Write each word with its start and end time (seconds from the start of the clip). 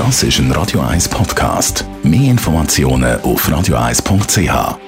Das 0.00 0.22
ist 0.22 0.38
ein 0.38 0.50
Radio 0.52 0.80
1 0.80 1.10
Podcast. 1.10 1.84
Mehr 2.02 2.30
Informationen 2.30 3.20
auf 3.20 3.46
radio1.ch. 3.46 4.78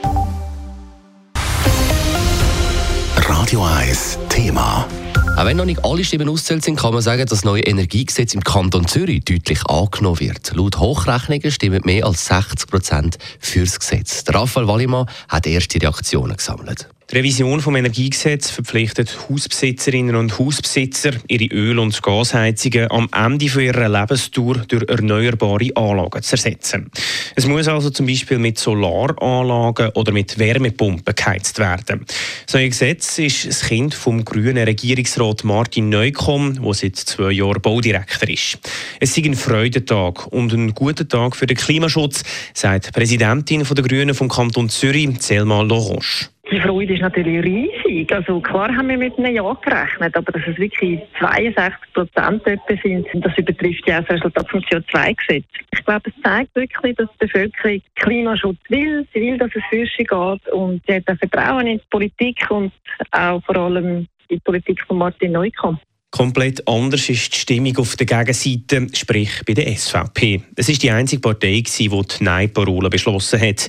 Radio 3.29 3.63
1 3.63 4.19
Thema. 4.31 4.89
Auch 5.37 5.45
wenn 5.45 5.59
noch 5.59 5.67
nicht 5.67 5.85
alle 5.85 6.03
Stimmen 6.03 6.31
auszählt 6.31 6.65
sind, 6.65 6.77
kann 6.77 6.95
man 6.95 7.03
sagen, 7.03 7.21
dass 7.27 7.29
das 7.29 7.45
neue 7.45 7.61
Energiegesetz 7.61 8.33
im 8.33 8.43
Kanton 8.43 8.89
Zürich 8.89 9.23
deutlich 9.23 9.67
angenommen 9.67 10.19
wird. 10.19 10.57
Laut 10.57 10.79
Hochrechnungen 10.79 11.51
stimmen 11.51 11.83
mehr 11.85 12.07
als 12.07 12.25
60 12.25 12.71
Prozent 12.71 13.19
fürs 13.39 13.79
Gesetz. 13.79 14.25
Raphael 14.29 14.67
Wallimann 14.67 15.11
hat 15.29 15.47
erste 15.47 15.79
Reaktionen 15.79 16.39
gesammelt. 16.39 16.89
Die 17.13 17.19
Revision 17.19 17.61
vom 17.61 17.77
Energiegesetz 17.77 18.49
verpflichtet 18.49 19.29
Hausbesitzerinnen 19.29 20.17
und 20.17 20.39
Hausbesitzer, 20.39 21.11
ihre 21.29 21.45
Öl- 21.55 21.79
und 21.79 22.03
Gasheizungen 22.03 22.91
am 22.91 23.07
Ende 23.15 23.45
ihrer 23.45 23.87
Lebensdauer 23.87 24.65
durch 24.67 24.89
erneuerbare 24.89 25.77
Anlagen 25.77 26.23
zu 26.23 26.33
ersetzen. 26.33 26.91
Es 27.37 27.47
muss 27.47 27.69
also 27.69 27.91
zum 27.91 28.07
Beispiel 28.07 28.39
mit 28.39 28.59
Solaranlagen 28.59 29.91
oder 29.91 30.11
mit 30.11 30.39
Wärmepumpen 30.39 31.15
geheizt 31.15 31.59
werden. 31.59 32.07
Das 32.47 32.55
neue 32.55 32.71
Gesetz 32.71 33.19
ist 33.19 33.47
das 33.47 33.61
Kind 33.61 33.93
vom 33.93 34.25
grünen 34.25 34.65
Regierungsrat 34.65 35.45
Martin 35.45 35.91
Neukomm, 35.91 36.63
der 36.63 36.73
seit 36.73 36.97
zwei 36.97 37.33
Jahren 37.33 37.61
Baudirektor 37.61 38.31
ist. 38.31 38.59
Es 39.01 39.15
ist 39.15 39.27
ein 39.27 39.35
Freudentag 39.35 40.29
und 40.29 40.55
ein 40.55 40.73
guter 40.75 41.07
Tag 41.07 41.37
für 41.37 41.47
den 41.47 41.59
Klimaschutz, 41.59 42.23
sagt 42.55 42.87
die 42.87 42.91
Präsidentin 42.93 43.65
der 43.65 43.85
Grünen 43.85 44.15
vom 44.15 44.31
Kanton 44.31 44.71
Zürich, 44.71 45.21
Selma 45.21 45.61
Lorange. 45.61 46.32
Die 46.53 46.61
Freude 46.61 46.93
ist 46.93 47.01
natürlich 47.01 47.43
riesig. 47.43 48.13
Also 48.13 48.39
klar 48.39 48.69
haben 48.77 48.91
wir 48.91 48.99
mit 48.99 49.17
einem 49.17 49.35
Ja 49.35 49.55
gerechnet, 49.55 50.15
aber 50.15 50.33
dass 50.33 50.43
es 50.47 50.59
wirklich 50.59 51.01
62 51.19 51.95
Prozent 51.95 52.43
sind, 52.83 53.07
das 53.25 53.39
übertrifft 53.39 53.89
ja 53.89 54.01
auch 54.01 54.05
das 54.05 54.17
Resultat 54.17 54.51
vom 54.51 54.61
CO2-Gesetz. 54.61 55.47
Ich 55.73 55.83
glaube, 55.83 56.11
es 56.11 56.23
zeigt 56.23 56.55
wirklich, 56.55 56.95
dass 56.97 57.09
die 57.15 57.27
Bevölkerung 57.27 57.83
Klimaschutz 57.95 58.59
will. 58.69 59.07
Sie 59.15 59.23
will, 59.23 59.39
dass 59.39 59.51
es 59.55 59.63
Fürsche 59.71 60.05
geht 60.05 60.53
und 60.53 60.83
sie 60.87 60.97
hat 60.97 61.09
auch 61.09 61.17
Vertrauen 61.17 61.67
in 61.67 61.79
die 61.79 61.85
Politik 61.89 62.39
und 62.51 62.71
auch 63.13 63.43
vor 63.45 63.57
allem 63.57 63.87
in 63.89 64.09
die 64.31 64.41
Politik 64.41 64.85
von 64.87 64.99
Martin 64.99 65.33
Neukomm. 65.33 65.79
Komplett 66.13 66.69
anders 66.69 67.09
ist 67.09 67.33
die 67.33 67.39
Stimmung 67.39 67.79
auf 67.79 67.97
der 67.97 68.05
Gegenseite, 68.05 68.87
sprich 68.95 69.31
bei 69.47 69.55
der 69.55 69.67
SVP. 69.75 70.43
Es 70.57 70.69
ist 70.69 70.83
die 70.83 70.91
einzige 70.91 71.23
Partei, 71.23 71.63
die 71.67 71.89
die 71.89 72.25
Nein-Parole 72.25 72.91
beschlossen 72.91 73.41
hat. 73.41 73.67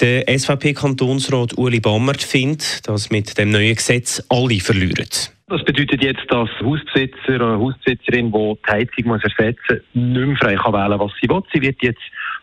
Der 0.00 0.26
SVP-Kantonsrat 0.26 1.58
Uli 1.58 1.80
Bammert 1.80 2.22
findet, 2.22 2.88
dass 2.88 3.10
mit 3.10 3.36
dem 3.36 3.50
neuen 3.50 3.74
Gesetz 3.74 4.24
alle 4.30 4.58
verlieren. 4.60 5.06
Das 5.48 5.62
bedeutet 5.66 6.02
jetzt, 6.02 6.24
dass 6.30 6.48
Hausbesitzer 6.62 7.34
oder 7.34 7.58
Hausbesitzerin, 7.58 8.32
die 8.32 8.54
die 8.66 8.72
Heizung 8.72 9.08
muss 9.08 9.22
ersetzen 9.22 9.82
muss, 9.92 10.02
nicht 10.02 10.26
mehr 10.26 10.36
frei 10.36 10.54
kann 10.54 10.72
wählen 10.72 10.98
was 10.98 11.12
sie 11.20 11.28
will. 11.28 11.42
Sie 11.52 11.60
wird 11.60 11.82
jetzt 11.82 12.00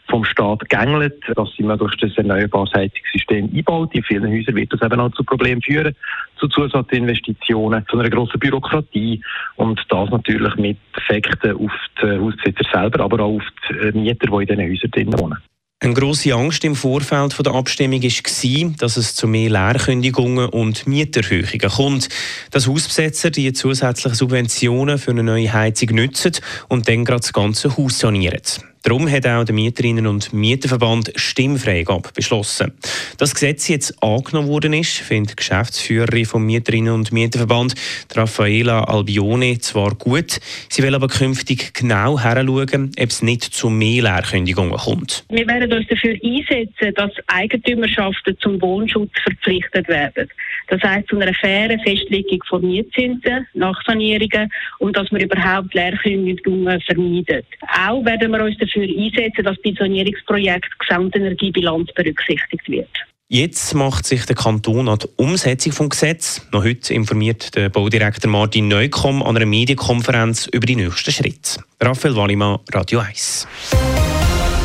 vom 0.10 0.26
Staat 0.26 0.60
gegängelt, 0.70 1.24
dass 1.36 1.50
sie 1.58 1.64
möglichst 1.64 2.04
das 2.04 2.18
erneuerbares 2.18 2.72
Heizungssystem 2.74 3.50
einbaut. 3.52 3.96
In 3.96 4.04
vielen 4.04 4.32
Häusern 4.32 4.56
wird 4.56 4.74
das 4.74 4.82
eben 4.84 5.00
auch 5.00 5.12
zu 5.14 5.24
Problemen 5.24 5.62
führen, 5.62 5.96
zu 6.40 6.48
Zusatzinvestitionen, 6.48 7.86
zu 7.90 8.00
einer 8.00 8.10
grossen 8.10 8.40
Bürokratie 8.40 9.22
und 9.56 9.80
das 9.90 10.10
natürlich 10.10 10.56
mit 10.56 10.78
Effekten 10.96 11.56
auf 11.56 11.72
die 12.02 12.18
Hausbesitzer 12.18 12.66
selber, 12.72 13.04
aber 13.04 13.20
auch 13.22 13.36
auf 13.36 13.44
die 13.70 13.98
Mieter, 13.98 14.28
die 14.28 14.52
in 14.52 14.58
diesen 14.58 14.88
Häusern 14.94 15.20
wohnen. 15.20 15.38
Eine 15.82 15.94
grosse 15.94 16.34
Angst 16.34 16.66
im 16.66 16.76
Vorfeld 16.76 17.40
der 17.40 17.54
Abstimmung 17.54 18.04
war, 18.04 18.74
dass 18.80 18.98
es 18.98 19.16
zu 19.16 19.28
mehr 19.30 19.50
Leerkündigungen 19.50 20.50
und 20.50 20.88
Mieterhöhungen 20.88 21.70
kommt. 21.70 22.10
Dass 22.52 22.68
Hausbesetzer 22.68 23.32
die 23.32 23.54
zusätzlichen 23.54 24.16
Subventionen 24.16 24.98
für 24.98 25.12
eine 25.12 25.24
neue 25.24 25.54
Heizung 25.54 25.96
nutzen 25.96 26.34
und 26.68 26.90
dann 26.90 27.06
gerade 27.06 27.22
das 27.22 27.32
ganze 27.32 27.78
Haus 27.78 28.00
sanieren. 28.00 28.42
Darum 28.84 29.12
hat 29.12 29.28
auch 29.28 29.44
der 29.44 29.54
Mieterinnen- 29.54 30.08
und 30.08 30.32
Mieterverband 30.32 31.12
Stimmfreigabe 31.16 32.10
beschlossen. 32.16 32.72
Das 33.18 33.34
Gesetz 33.34 33.68
jetzt 33.68 34.02
angenommen 34.02 34.48
worden 34.48 34.72
ist, 34.72 35.00
findet 35.00 35.32
die 35.32 35.36
Geschäftsführerin 35.36 36.26
vom 36.26 36.46
Mieterinnen- 36.46 36.94
und 36.94 37.12
Mieterverband, 37.12 37.76
Raffaela 38.16 38.86
Albione, 38.86 39.60
zwar 39.60 39.96
gut. 39.96 40.40
Sie 40.70 40.82
will 40.82 40.96
aber 40.96 41.10
künftig 41.10 41.74
genau 41.74 42.18
heranschauen, 42.18 42.92
ob 42.98 43.10
es 43.10 43.22
nicht 43.22 43.44
zu 43.44 43.70
mehr 43.70 44.04
Leerkündigungen 44.04 44.78
kommt. 44.78 45.26
Wir 45.30 45.46
werden 45.46 45.74
uns 45.74 45.86
dafür 45.88 46.16
einsetzen, 46.24 46.94
dass 46.96 47.12
Eigentümerschaften 47.28 48.38
zum 48.40 48.62
Wohnschutz 48.62 49.12
verpflichtet 49.22 49.90
werden. 49.90 50.30
Das 50.70 50.82
heißt 50.82 51.10
zu 51.10 51.18
einer 51.18 51.34
fairen 51.34 51.80
Festlegung 51.82 52.40
von 52.48 52.62
Mietzinsen 52.62 53.46
nach 53.56 53.76
Sanierungen 53.86 54.50
und 54.78 54.96
dass 54.96 55.12
wir 55.12 55.22
überhaupt 55.22 55.74
Leerkündigungen 55.74 56.80
vermeiden. 56.82 57.44
Auch 57.78 58.06
werden 58.06 58.32
wir 58.32 58.44
uns 58.44 58.58
dafür 58.58 58.69
einsetzen, 58.76 59.44
dass 59.44 59.58
bei 59.64 59.74
Sanierungsprojekten 59.78 60.70
die 60.72 60.88
Gesamtenergiebilanz 60.88 61.92
berücksichtigt 61.94 62.68
wird. 62.68 62.90
Jetzt 63.32 63.76
macht 63.76 64.08
sich 64.08 64.26
der 64.26 64.36
Kanton 64.36 64.90
an 64.90 64.98
die 64.98 65.08
Umsetzung 65.18 65.72
des 65.72 65.90
Gesetzes. 65.90 66.48
Noch 66.52 66.64
heute 66.64 66.96
informiert 66.96 67.56
der 67.56 67.70
Baudirektor 67.70 68.30
Martin 68.30 68.68
Neukomm 68.68 69.22
an 69.22 69.36
einer 69.36 69.46
Medienkonferenz 69.46 70.48
über 70.48 70.66
die 70.66 70.76
nächsten 70.76 71.12
Schritte. 71.12 71.64
Raphael 71.80 72.16
Wallimann, 72.16 72.58
Radio 72.74 73.02
1. 73.02 73.48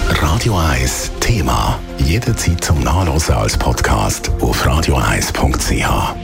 Radio 0.08 0.56
1 0.56 1.12
Thema. 1.20 1.78
Jederzeit 1.98 2.64
zum 2.64 2.82
Nachlesen 2.82 3.34
als 3.34 3.58
Podcast 3.58 4.30
auf 4.40 4.66
radio1.ch. 4.66 6.23